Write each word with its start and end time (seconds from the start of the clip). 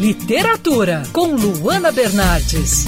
Literatura, 0.00 1.02
com 1.12 1.34
Luana 1.34 1.92
Bernardes. 1.92 2.86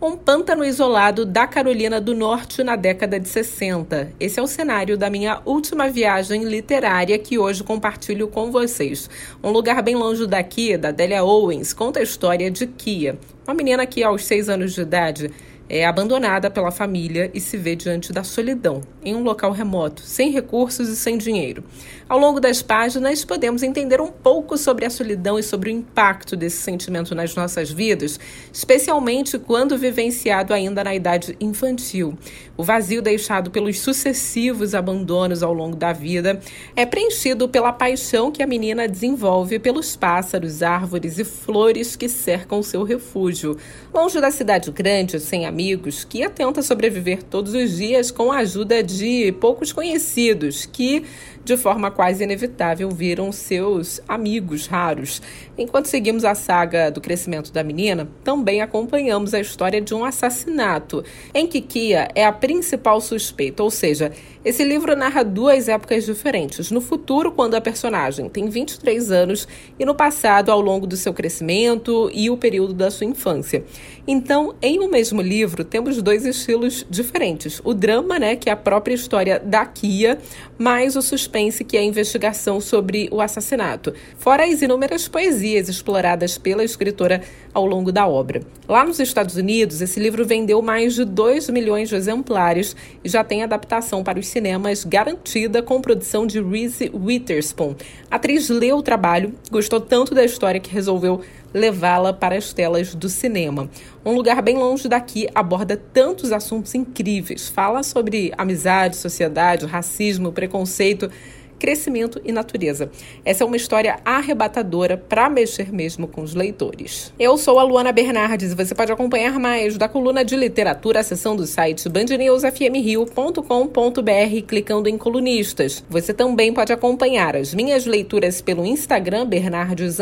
Um 0.00 0.16
pântano 0.16 0.64
isolado 0.64 1.24
da 1.24 1.46
Carolina 1.46 2.00
do 2.00 2.14
Norte 2.14 2.64
na 2.64 2.74
década 2.74 3.20
de 3.20 3.28
60. 3.28 4.12
Esse 4.18 4.40
é 4.40 4.42
o 4.42 4.46
cenário 4.46 4.96
da 4.96 5.08
minha 5.08 5.40
última 5.44 5.88
viagem 5.88 6.44
literária 6.44 7.18
que 7.18 7.38
hoje 7.38 7.62
compartilho 7.62 8.28
com 8.28 8.50
vocês. 8.50 9.08
Um 9.42 9.50
lugar 9.50 9.82
bem 9.82 9.94
longe 9.94 10.26
daqui, 10.26 10.76
da 10.76 10.90
Delia 10.90 11.22
Owens, 11.22 11.72
conta 11.72 12.00
a 12.00 12.02
história 12.02 12.50
de 12.50 12.66
Kia, 12.66 13.18
uma 13.46 13.54
menina 13.54 13.86
que 13.86 14.02
aos 14.02 14.24
seis 14.24 14.48
anos 14.48 14.74
de 14.74 14.80
idade 14.80 15.30
é 15.68 15.84
abandonada 15.84 16.50
pela 16.50 16.70
família 16.70 17.30
e 17.34 17.40
se 17.40 17.56
vê 17.56 17.74
diante 17.74 18.12
da 18.12 18.22
solidão, 18.22 18.82
em 19.04 19.14
um 19.14 19.22
local 19.22 19.50
remoto, 19.50 20.02
sem 20.02 20.30
recursos 20.30 20.88
e 20.88 20.96
sem 20.96 21.18
dinheiro. 21.18 21.64
Ao 22.08 22.18
longo 22.18 22.38
das 22.38 22.62
páginas, 22.62 23.24
podemos 23.24 23.64
entender 23.64 24.00
um 24.00 24.06
pouco 24.06 24.56
sobre 24.56 24.84
a 24.84 24.90
solidão 24.90 25.38
e 25.38 25.42
sobre 25.42 25.70
o 25.70 25.72
impacto 25.72 26.36
desse 26.36 26.58
sentimento 26.58 27.14
nas 27.14 27.34
nossas 27.34 27.70
vidas, 27.70 28.20
especialmente 28.52 29.38
quando 29.38 29.76
vivenciado 29.76 30.54
ainda 30.54 30.84
na 30.84 30.94
idade 30.94 31.36
infantil. 31.40 32.16
O 32.56 32.62
vazio 32.62 33.02
deixado 33.02 33.50
pelos 33.50 33.80
sucessivos 33.80 34.74
abandonos 34.74 35.42
ao 35.42 35.52
longo 35.52 35.74
da 35.74 35.92
vida 35.92 36.40
é 36.76 36.86
preenchido 36.86 37.48
pela 37.48 37.72
paixão 37.72 38.30
que 38.30 38.42
a 38.42 38.46
menina 38.46 38.86
desenvolve 38.86 39.58
pelos 39.58 39.96
pássaros, 39.96 40.62
árvores 40.62 41.18
e 41.18 41.24
flores 41.24 41.96
que 41.96 42.08
cercam 42.08 42.62
seu 42.62 42.84
refúgio. 42.84 43.56
Longe 43.92 44.20
da 44.20 44.30
cidade 44.30 44.70
grande, 44.70 45.18
sem 45.18 45.44
amigos, 45.44 45.55
que 46.04 46.28
tenta 46.28 46.62
sobreviver 46.62 47.22
todos 47.22 47.54
os 47.54 47.76
dias 47.76 48.10
com 48.10 48.30
a 48.30 48.38
ajuda 48.38 48.82
de 48.82 49.32
poucos 49.40 49.72
conhecidos 49.72 50.66
que, 50.66 51.04
de 51.46 51.56
forma 51.56 51.92
quase 51.92 52.24
inevitável, 52.24 52.90
viram 52.90 53.30
seus 53.30 54.00
amigos 54.08 54.66
raros. 54.66 55.22
Enquanto 55.56 55.86
seguimos 55.86 56.24
a 56.24 56.34
saga 56.34 56.90
do 56.90 57.00
crescimento 57.00 57.52
da 57.52 57.62
menina, 57.62 58.08
também 58.24 58.60
acompanhamos 58.60 59.32
a 59.32 59.38
história 59.38 59.80
de 59.80 59.94
um 59.94 60.04
assassinato, 60.04 61.04
em 61.32 61.46
que 61.46 61.60
Kia 61.60 62.08
é 62.16 62.26
a 62.26 62.32
principal 62.32 63.00
suspeita, 63.00 63.62
ou 63.62 63.70
seja, 63.70 64.10
esse 64.44 64.64
livro 64.64 64.96
narra 64.96 65.22
duas 65.22 65.68
épocas 65.68 66.04
diferentes. 66.04 66.72
No 66.72 66.80
futuro, 66.80 67.30
quando 67.30 67.54
a 67.54 67.60
personagem 67.60 68.28
tem 68.28 68.48
23 68.48 69.12
anos, 69.12 69.46
e 69.78 69.84
no 69.84 69.94
passado, 69.94 70.50
ao 70.50 70.60
longo 70.60 70.84
do 70.84 70.96
seu 70.96 71.14
crescimento 71.14 72.10
e 72.12 72.28
o 72.28 72.36
período 72.36 72.74
da 72.74 72.90
sua 72.90 73.06
infância. 73.06 73.64
Então, 74.04 74.54
em 74.60 74.80
um 74.80 74.88
mesmo 74.88 75.22
livro, 75.22 75.62
temos 75.62 76.02
dois 76.02 76.26
estilos 76.26 76.84
diferentes. 76.90 77.60
O 77.64 77.72
drama, 77.72 78.18
né, 78.18 78.34
que 78.34 78.48
é 78.48 78.52
a 78.52 78.56
própria 78.56 78.94
história 78.94 79.38
da 79.38 79.64
Kia, 79.64 80.18
mais 80.58 80.96
o 80.96 81.02
suspense, 81.36 81.64
que 81.64 81.76
é 81.76 81.80
a 81.80 81.84
investigação 81.84 82.60
sobre 82.60 83.08
o 83.12 83.20
assassinato. 83.20 83.92
Fora 84.16 84.44
as 84.44 84.62
inúmeras 84.62 85.06
poesias 85.06 85.68
exploradas 85.68 86.38
pela 86.38 86.64
escritora 86.64 87.22
ao 87.52 87.66
longo 87.66 87.92
da 87.92 88.06
obra. 88.06 88.40
Lá 88.68 88.84
nos 88.84 88.98
Estados 88.98 89.36
Unidos, 89.36 89.80
esse 89.80 90.00
livro 90.00 90.24
vendeu 90.24 90.62
mais 90.62 90.94
de 90.94 91.04
2 91.04 91.50
milhões 91.50 91.88
de 91.88 91.94
exemplares 91.94 92.74
e 93.04 93.08
já 93.08 93.22
tem 93.22 93.42
adaptação 93.42 94.02
para 94.02 94.18
os 94.18 94.26
cinemas 94.26 94.84
garantida 94.84 95.62
com 95.62 95.80
produção 95.80 96.26
de 96.26 96.40
Reese 96.40 96.90
Witherspoon. 96.94 97.74
A 98.10 98.16
atriz 98.16 98.48
leu 98.48 98.78
o 98.78 98.82
trabalho, 98.82 99.34
gostou 99.50 99.80
tanto 99.80 100.14
da 100.14 100.24
história 100.24 100.60
que 100.60 100.72
resolveu 100.72 101.20
levá-la 101.56 102.12
para 102.12 102.36
as 102.36 102.52
telas 102.52 102.94
do 102.94 103.08
cinema. 103.08 103.70
Um 104.04 104.12
lugar 104.12 104.42
bem 104.42 104.58
longe 104.58 104.88
daqui 104.88 105.26
aborda 105.34 105.74
tantos 105.74 106.30
assuntos 106.30 106.74
incríveis. 106.74 107.48
Fala 107.48 107.82
sobre 107.82 108.30
amizade, 108.36 108.94
sociedade, 108.96 109.64
racismo, 109.64 110.32
preconceito 110.32 111.10
crescimento 111.58 112.20
e 112.24 112.32
natureza. 112.32 112.90
Essa 113.24 113.44
é 113.44 113.46
uma 113.46 113.56
história 113.56 113.98
arrebatadora 114.04 114.96
para 114.96 115.28
mexer 115.28 115.72
mesmo 115.72 116.06
com 116.06 116.22
os 116.22 116.34
leitores. 116.34 117.12
Eu 117.18 117.36
sou 117.36 117.58
a 117.58 117.62
Luana 117.62 117.92
Bernardes 117.92 118.52
e 118.52 118.54
você 118.54 118.74
pode 118.74 118.92
acompanhar 118.92 119.38
mais 119.38 119.76
da 119.76 119.88
coluna 119.88 120.24
de 120.24 120.36
literatura, 120.36 121.00
a 121.00 121.02
seção 121.02 121.34
do 121.34 121.46
site 121.46 121.88
bandnewsfmrio.com.br 121.88 124.46
clicando 124.46 124.88
em 124.88 124.96
colunistas. 124.96 125.84
Você 125.88 126.14
também 126.14 126.52
pode 126.52 126.72
acompanhar 126.72 127.36
as 127.36 127.54
minhas 127.54 127.86
leituras 127.86 128.40
pelo 128.40 128.64
Instagram 128.64 129.26
Bernardes 129.26 129.98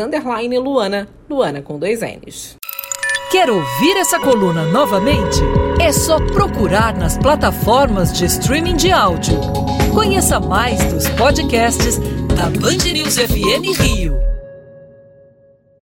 Luana, 0.59 1.07
Luana 1.29 1.61
com 1.61 1.77
dois 1.77 2.01
N's. 2.01 2.55
Quer 3.31 3.49
ouvir 3.49 3.97
essa 3.97 4.19
coluna 4.19 4.65
novamente? 4.65 5.41
É 5.81 5.91
só 5.91 6.19
procurar 6.19 6.95
nas 6.95 7.17
plataformas 7.17 8.13
de 8.13 8.25
streaming 8.25 8.75
de 8.75 8.91
áudio. 8.91 9.39
Conheça 9.95 10.41
mais 10.41 10.83
dos 10.91 11.07
podcasts 11.11 11.97
da 12.35 12.49
Band 12.59 12.83
News 12.91 13.15
FM 13.15 13.79
Rio. 13.81 14.34